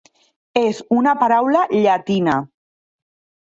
És 0.61 0.79
una 0.99 1.13
paraula 1.25 1.61
llatina. 1.75 2.39